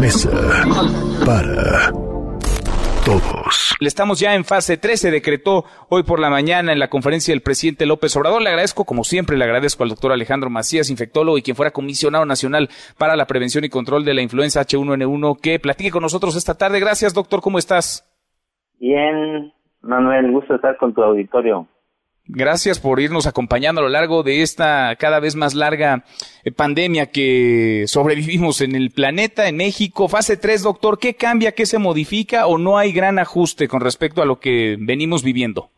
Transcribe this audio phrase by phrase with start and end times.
[0.00, 0.30] mesa
[1.26, 1.92] para
[3.04, 3.76] todos.
[3.80, 7.32] Le estamos ya en fase 3, se decretó hoy por la mañana en la conferencia
[7.32, 8.40] del presidente López Obrador.
[8.40, 12.24] Le agradezco, como siempre, le agradezco al doctor Alejandro Macías, infectólogo y quien fuera comisionado
[12.24, 16.56] nacional para la prevención y control de la influenza H1N1, que platique con nosotros esta
[16.56, 16.80] tarde.
[16.80, 18.06] Gracias, doctor, ¿cómo estás?
[18.78, 21.68] Bien, Manuel, gusto estar con tu auditorio.
[22.32, 26.04] Gracias por irnos acompañando a lo largo de esta cada vez más larga
[26.44, 30.06] eh, pandemia que sobrevivimos en el planeta, en México.
[30.06, 34.22] Fase 3, doctor, ¿qué cambia, qué se modifica o no hay gran ajuste con respecto
[34.22, 35.70] a lo que venimos viviendo?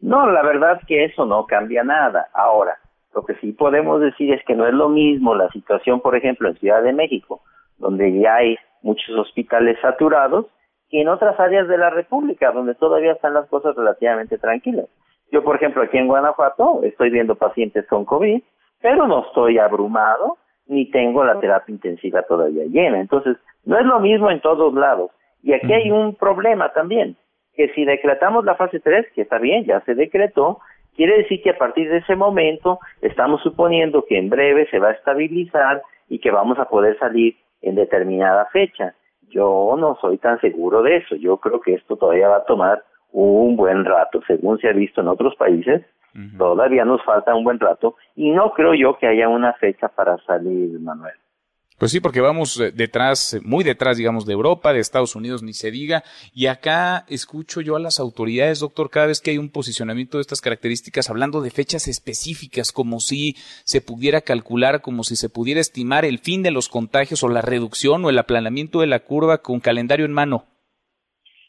[0.00, 2.28] No, la verdad que eso no cambia nada.
[2.32, 2.78] Ahora,
[3.14, 6.48] lo que sí podemos decir es que no es lo mismo la situación, por ejemplo,
[6.48, 7.42] en Ciudad de México,
[7.76, 10.46] donde ya hay muchos hospitales saturados,
[10.88, 14.86] que en otras áreas de la República, donde todavía están las cosas relativamente tranquilas.
[15.34, 18.40] Yo, por ejemplo, aquí en Guanajuato estoy viendo pacientes con COVID,
[18.80, 20.38] pero no estoy abrumado
[20.68, 23.00] ni tengo la terapia intensiva todavía llena.
[23.00, 25.10] Entonces, no es lo mismo en todos lados.
[25.42, 27.16] Y aquí hay un problema también,
[27.56, 30.60] que si decretamos la fase 3, que está bien, ya se decretó,
[30.94, 34.90] quiere decir que a partir de ese momento estamos suponiendo que en breve se va
[34.90, 38.94] a estabilizar y que vamos a poder salir en determinada fecha.
[39.30, 41.16] Yo no soy tan seguro de eso.
[41.16, 42.84] Yo creo que esto todavía va a tomar
[43.14, 45.82] un buen rato, según se ha visto en otros países,
[46.36, 50.16] todavía nos falta un buen rato y no creo yo que haya una fecha para
[50.18, 51.14] salir, Manuel.
[51.78, 55.52] Pues sí, porque vamos eh, detrás, muy detrás, digamos, de Europa, de Estados Unidos, ni
[55.54, 56.04] se diga.
[56.32, 60.22] Y acá escucho yo a las autoridades, doctor, cada vez que hay un posicionamiento de
[60.22, 63.34] estas características, hablando de fechas específicas, como si
[63.64, 67.42] se pudiera calcular, como si se pudiera estimar el fin de los contagios o la
[67.42, 70.44] reducción o el aplanamiento de la curva con calendario en mano.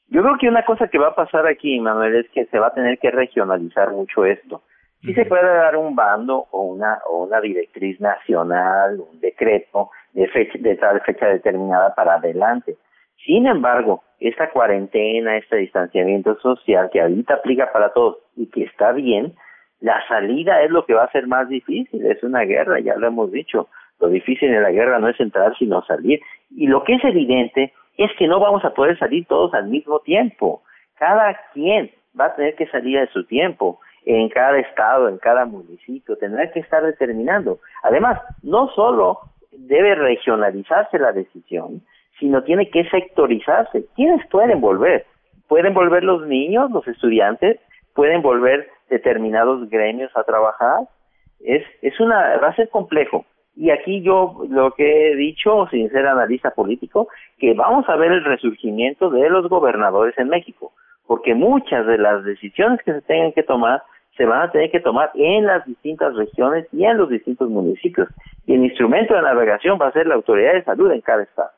[0.09, 2.67] Yo creo que una cosa que va a pasar aquí, Manuel, es que se va
[2.67, 4.61] a tener que regionalizar mucho esto.
[5.01, 10.27] Sí se puede dar un bando o una, o una directriz nacional, un decreto de,
[10.27, 12.75] fecha, de tal fecha determinada para adelante.
[13.23, 18.93] Sin embargo, esta cuarentena, este distanciamiento social que ahorita aplica para todos y que está
[18.93, 19.35] bien,
[19.79, 22.05] la salida es lo que va a ser más difícil.
[22.05, 23.67] Es una guerra, ya lo hemos dicho.
[23.99, 26.19] Lo difícil en la guerra no es entrar, sino salir.
[26.49, 29.99] Y lo que es evidente es que no vamos a poder salir todos al mismo
[29.99, 30.61] tiempo.
[30.97, 35.45] Cada quien va a tener que salir a su tiempo, en cada estado, en cada
[35.45, 37.59] municipio, tendrá que estar determinando.
[37.83, 39.19] Además, no solo
[39.51, 41.81] debe regionalizarse la decisión,
[42.19, 43.85] sino tiene que sectorizarse.
[43.95, 45.05] ¿Quiénes pueden volver?
[45.47, 47.59] Pueden volver los niños, los estudiantes,
[47.93, 50.81] pueden volver determinados gremios a trabajar.
[51.39, 53.25] Es, es una, va a ser complejo.
[53.55, 57.07] Y aquí yo lo que he dicho, sin ser analista político,
[57.39, 60.73] que vamos a ver el resurgimiento de los gobernadores en México,
[61.07, 63.81] porque muchas de las decisiones que se tengan que tomar
[64.17, 68.09] se van a tener que tomar en las distintas regiones y en los distintos municipios.
[68.45, 71.49] Y el instrumento de navegación va a ser la autoridad de salud en cada estado.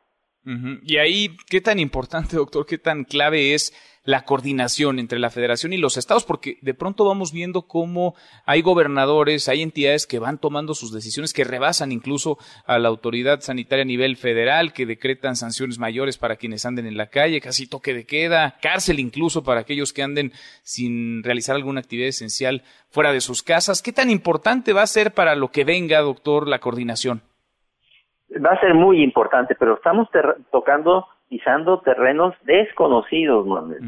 [0.84, 3.74] Y ahí, ¿qué tan importante, doctor, qué tan clave es
[4.06, 6.24] la coordinación entre la federación y los estados?
[6.24, 8.16] Porque de pronto vamos viendo cómo
[8.46, 13.42] hay gobernadores, hay entidades que van tomando sus decisiones que rebasan incluso a la autoridad
[13.42, 17.68] sanitaria a nivel federal, que decretan sanciones mayores para quienes anden en la calle, casi
[17.68, 20.32] toque de queda, cárcel incluso para aquellos que anden
[20.64, 23.82] sin realizar alguna actividad esencial fuera de sus casas.
[23.82, 27.22] ¿Qué tan importante va a ser para lo que venga, doctor, la coordinación?
[28.36, 30.10] Va a ser muy importante, pero estamos
[30.52, 33.82] tocando, pisando terrenos desconocidos, Manuel.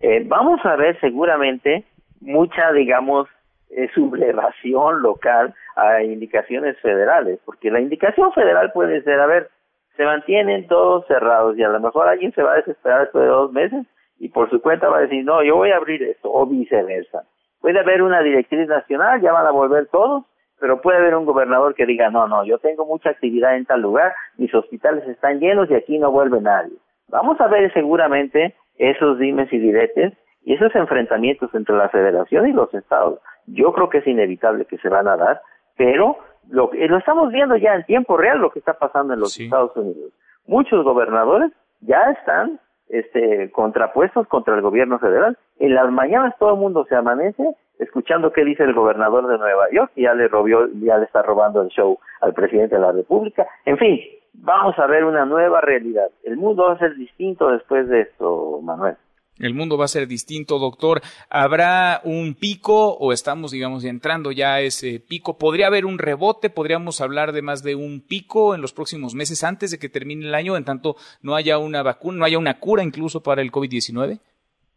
[0.00, 1.84] eh, vamos a ver seguramente
[2.20, 3.28] mucha, digamos,
[3.70, 9.48] eh, sublevación local a indicaciones federales, porque la indicación federal puede ser, a ver,
[9.96, 13.30] se mantienen todos cerrados y a lo mejor alguien se va a desesperar después de
[13.30, 13.86] dos meses
[14.18, 17.24] y por su cuenta va a decir, no, yo voy a abrir esto, o viceversa.
[17.60, 20.24] Puede haber una directriz nacional, ya van a volver todos,
[20.60, 23.80] pero puede haber un gobernador que diga, no, no, yo tengo mucha actividad en tal
[23.80, 26.76] lugar, mis hospitales están llenos y aquí no vuelve nadie.
[27.08, 30.12] Vamos a ver seguramente esos dimes y diretes
[30.44, 33.20] y esos enfrentamientos entre la federación y los estados.
[33.46, 35.40] Yo creo que es inevitable que se van a dar,
[35.76, 36.18] pero
[36.48, 39.76] lo, lo estamos viendo ya en tiempo real lo que está pasando en los Estados
[39.76, 40.12] Unidos.
[40.46, 45.38] Muchos gobernadores ya están este, contrapuestos contra el gobierno federal.
[45.58, 47.44] En las mañanas todo el mundo se amanece
[47.80, 51.62] escuchando qué dice el gobernador de Nueva York, ya le robió, ya le está robando
[51.62, 53.46] el show al presidente de la República.
[53.64, 54.00] En fin,
[54.34, 56.10] vamos a ver una nueva realidad.
[56.22, 58.96] El mundo va a ser distinto después de esto, Manuel.
[59.38, 61.00] El mundo va a ser distinto, doctor.
[61.30, 65.38] ¿Habrá un pico o estamos, digamos, entrando ya a ese pico?
[65.38, 66.50] ¿Podría haber un rebote?
[66.50, 70.26] ¿Podríamos hablar de más de un pico en los próximos meses antes de que termine
[70.26, 73.50] el año, en tanto no haya una vacuna, no haya una cura incluso para el
[73.50, 74.20] COVID-19?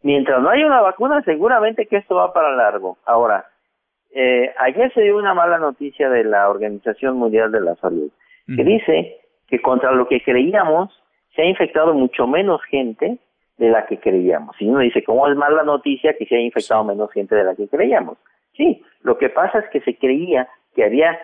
[0.04, 2.98] Mientras no haya una vacuna, seguramente que esto va para largo.
[3.06, 3.46] Ahora,
[4.14, 8.10] eh, ayer se dio una mala noticia de la Organización Mundial de la Salud,
[8.46, 9.16] que dice
[9.48, 10.90] que contra lo que creíamos,
[11.34, 13.16] se ha infectado mucho menos gente
[13.56, 14.54] de la que creíamos.
[14.60, 17.54] Y uno dice, ¿cómo es mala noticia que se haya infectado menos gente de la
[17.54, 18.18] que creíamos?
[18.58, 21.18] Sí, lo que pasa es que se creía que había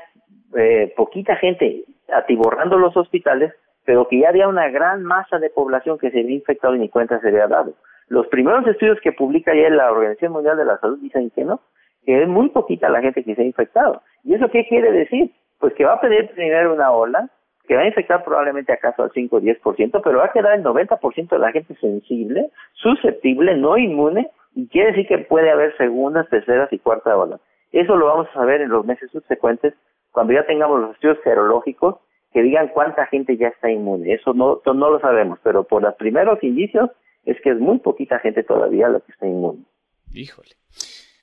[0.57, 3.53] eh, poquita gente atiborrando los hospitales,
[3.85, 6.89] pero que ya había una gran masa de población que se había infectado y ni
[6.89, 7.75] cuenta se había dado.
[8.11, 11.61] Los primeros estudios que publica ya la Organización Mundial de la Salud dicen que no,
[12.05, 14.03] que es muy poquita la gente que se ha infectado.
[14.25, 15.31] ¿Y eso qué quiere decir?
[15.61, 17.31] Pues que va a tener primero una ola,
[17.69, 20.65] que va a infectar probablemente acaso al 5 o 10%, pero va a quedar el
[20.65, 26.29] 90% de la gente sensible, susceptible, no inmune, y quiere decir que puede haber segundas,
[26.31, 27.39] terceras y cuarta ola.
[27.71, 29.73] Eso lo vamos a saber en los meses subsecuentes,
[30.11, 31.99] cuando ya tengamos los estudios serológicos
[32.33, 34.15] que digan cuánta gente ya está inmune.
[34.15, 36.91] Eso no lo sabemos, pero por los primeros indicios
[37.25, 39.65] es que es muy poquita gente todavía la que está inmune.
[40.13, 40.51] Híjole.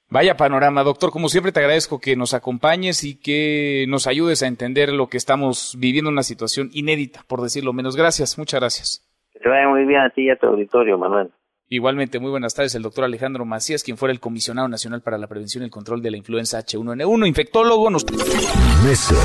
[0.10, 1.12] Vaya panorama, doctor.
[1.12, 5.18] Como siempre te agradezco que nos acompañes y que nos ayudes a entender lo que
[5.18, 7.98] estamos viviendo, una situación inédita, por decirlo menos.
[7.98, 9.08] Gracias, muchas gracias.
[9.34, 11.32] Que te vaya muy bien a ti y a tu auditorio, Manuel.
[11.70, 15.28] Igualmente, muy buenas tardes, el doctor Alejandro Macías, quien fuera el comisionado nacional para la
[15.28, 17.90] prevención y el control de la influenza H1N1, infectólogo.
[17.90, 18.06] Nos...
[18.86, 19.16] Mesa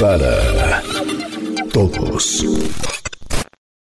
[0.00, 0.82] para
[1.72, 2.95] todos.